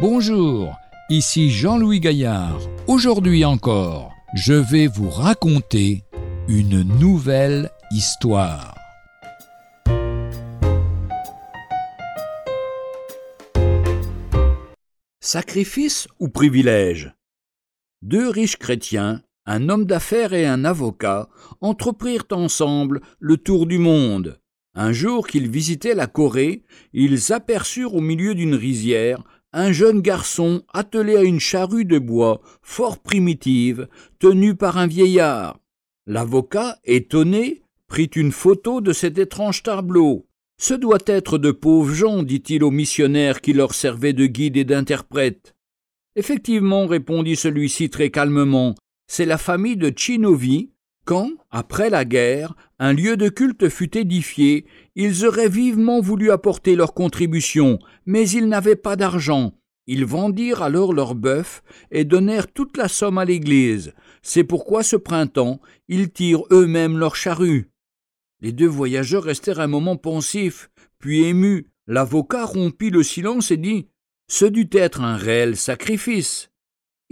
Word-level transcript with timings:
Bonjour, 0.00 0.78
ici 1.10 1.50
Jean-Louis 1.50 2.00
Gaillard. 2.00 2.58
Aujourd'hui 2.86 3.44
encore, 3.44 4.14
je 4.34 4.54
vais 4.54 4.86
vous 4.86 5.10
raconter 5.10 6.04
une 6.48 6.84
nouvelle 6.98 7.70
histoire. 7.90 8.74
Sacrifice 15.20 16.08
ou 16.18 16.30
privilège? 16.30 17.12
Deux 18.00 18.30
riches 18.30 18.56
chrétiens, 18.56 19.20
un 19.44 19.68
homme 19.68 19.84
d'affaires 19.84 20.32
et 20.32 20.46
un 20.46 20.64
avocat, 20.64 21.28
entreprirent 21.60 22.24
ensemble 22.30 23.02
le 23.18 23.36
tour 23.36 23.66
du 23.66 23.76
monde. 23.76 24.40
Un 24.74 24.92
jour 24.92 25.26
qu'ils 25.26 25.50
visitaient 25.50 25.94
la 25.94 26.06
Corée, 26.06 26.62
ils 26.94 27.34
aperçurent 27.34 27.96
au 27.96 28.00
milieu 28.00 28.34
d'une 28.34 28.54
rizière 28.54 29.24
un 29.52 29.72
jeune 29.72 30.00
garçon 30.00 30.62
attelé 30.72 31.16
à 31.16 31.22
une 31.22 31.40
charrue 31.40 31.84
de 31.84 31.98
bois 31.98 32.40
fort 32.62 32.98
primitive, 32.98 33.88
tenue 34.18 34.54
par 34.54 34.78
un 34.78 34.86
vieillard. 34.86 35.58
L'avocat, 36.06 36.78
étonné, 36.84 37.62
prit 37.86 38.10
une 38.14 38.32
photo 38.32 38.80
de 38.80 38.92
cet 38.92 39.18
étrange 39.18 39.62
tableau. 39.62 40.26
Ce 40.58 40.74
doit 40.74 40.98
être 41.06 41.38
de 41.38 41.50
pauvres 41.50 41.92
gens, 41.92 42.22
dit-il 42.22 42.62
au 42.62 42.70
missionnaire 42.70 43.40
qui 43.40 43.52
leur 43.52 43.74
servait 43.74 44.12
de 44.12 44.26
guide 44.26 44.56
et 44.56 44.64
d'interprète. 44.64 45.54
Effectivement, 46.16 46.86
répondit 46.86 47.36
celui-ci 47.36 47.90
très 47.90 48.10
calmement, 48.10 48.74
c'est 49.06 49.26
la 49.26 49.38
famille 49.38 49.76
de 49.76 49.92
Chinovi. 49.94 50.70
Quand, 51.04 51.30
après 51.50 51.90
la 51.90 52.04
guerre, 52.04 52.54
un 52.78 52.92
lieu 52.92 53.16
de 53.16 53.28
culte 53.28 53.68
fut 53.68 53.96
édifié, 53.96 54.66
ils 54.94 55.26
auraient 55.26 55.48
vivement 55.48 56.00
voulu 56.00 56.30
apporter 56.30 56.76
leur 56.76 56.94
contribution, 56.94 57.78
mais 58.06 58.28
ils 58.28 58.48
n'avaient 58.48 58.76
pas 58.76 58.96
d'argent. 58.96 59.52
Ils 59.86 60.04
vendirent 60.04 60.62
alors 60.62 60.92
leur 60.92 61.14
bœuf 61.14 61.62
et 61.90 62.04
donnèrent 62.04 62.52
toute 62.52 62.76
la 62.76 62.86
somme 62.86 63.18
à 63.18 63.24
l'Église. 63.24 63.92
C'est 64.22 64.44
pourquoi 64.44 64.82
ce 64.82 64.96
printemps, 64.96 65.60
ils 65.88 66.12
tirent 66.12 66.44
eux-mêmes 66.52 66.98
leur 66.98 67.16
charrue. 67.16 67.70
Les 68.40 68.52
deux 68.52 68.68
voyageurs 68.68 69.24
restèrent 69.24 69.60
un 69.60 69.66
moment 69.66 69.96
pensifs, 69.96 70.70
puis 70.98 71.24
émus. 71.24 71.66
L'avocat 71.86 72.44
rompit 72.44 72.90
le 72.90 73.02
silence 73.02 73.50
et 73.50 73.56
dit 73.56 73.88
Ce 74.28 74.44
dut 74.44 74.70
être 74.72 75.00
un 75.00 75.16
réel 75.16 75.56
sacrifice. 75.56 76.49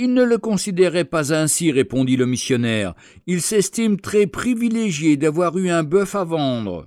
Il 0.01 0.15
ne 0.15 0.23
le 0.23 0.39
considérait 0.39 1.05
pas 1.05 1.35
ainsi, 1.35 1.73
répondit 1.73 2.17
le 2.17 2.25
missionnaire. 2.25 2.95
Il 3.27 3.43
s'estime 3.43 3.99
très 3.99 4.29
privilégié 4.29 5.17
d'avoir 5.17 5.59
eu 5.59 5.71
un 5.71 5.83
bœuf 5.83 6.15
à 6.15 6.23
vendre. 6.23 6.87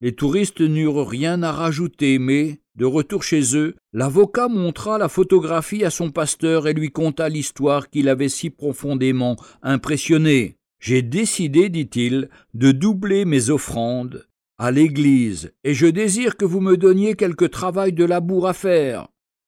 Les 0.00 0.12
touristes 0.12 0.60
n'eurent 0.60 1.08
rien 1.08 1.44
à 1.44 1.52
rajouter, 1.52 2.18
mais, 2.18 2.58
de 2.74 2.84
retour 2.84 3.22
chez 3.22 3.56
eux, 3.56 3.76
l'avocat 3.92 4.48
montra 4.48 4.98
la 4.98 5.08
photographie 5.08 5.84
à 5.84 5.90
son 5.90 6.10
pasteur 6.10 6.66
et 6.66 6.74
lui 6.74 6.90
conta 6.90 7.28
l'histoire 7.28 7.88
qui 7.88 8.02
l'avait 8.02 8.28
si 8.28 8.50
profondément 8.50 9.36
impressionné. 9.62 10.56
J'ai 10.80 11.00
décidé, 11.00 11.68
dit-il, 11.68 12.28
de 12.54 12.72
doubler 12.72 13.24
mes 13.24 13.50
offrandes 13.50 14.26
à 14.58 14.72
l'Église, 14.72 15.52
et 15.62 15.74
je 15.74 15.86
désire 15.86 16.36
que 16.36 16.44
vous 16.44 16.60
me 16.60 16.76
donniez 16.76 17.14
quelque 17.14 17.44
travail 17.44 17.92
de 17.92 18.04
labour 18.04 18.48
à 18.48 18.52
faire. 18.52 19.06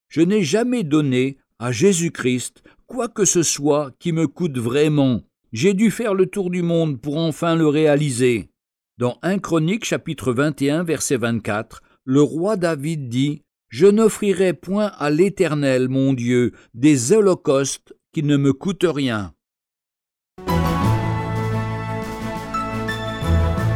Je 0.09 0.21
n'ai 0.21 0.45
jamais 0.45 0.85
donné 0.85 1.39
à 1.59 1.73
Jésus-Christ 1.73 2.63
quoi 2.87 3.09
que 3.09 3.25
ce 3.25 3.43
soit 3.43 3.91
qui 3.99 4.13
me 4.13 4.27
coûte 4.27 4.59
vraiment. 4.59 5.23
J'ai 5.53 5.75
dû 5.75 5.91
faire 5.91 6.15
le 6.15 6.27
tour 6.27 6.51
du 6.51 6.63
monde 6.63 7.01
pour 7.01 7.17
enfin 7.17 7.57
le 7.57 7.67
réaliser. 7.67 8.51
Dans 8.99 9.19
1 9.23 9.39
Chronique 9.39 9.85
chapitre 9.85 10.33
21 10.33 10.85
verset 10.85 11.17
24, 11.17 11.83
le 12.05 12.23
roi 12.23 12.57
David 12.57 13.09
dit 13.09 13.43
Je 13.69 13.87
n'offrirai 13.87 14.55
point 14.55 14.93
à 14.99 15.11
l'Éternel 15.11 15.89
mon 15.89 16.13
Dieu 16.13 16.53
des 16.75 17.13
holocaustes 17.13 17.95
qui 18.13 18.23
ne 18.23 18.37
me 18.37 18.53
coûtent 18.53 18.87
rien. 18.87 19.33